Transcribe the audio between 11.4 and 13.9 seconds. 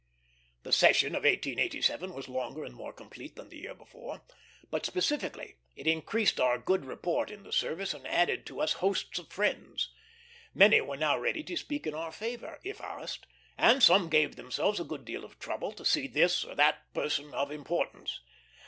to speak in our favor, if asked; and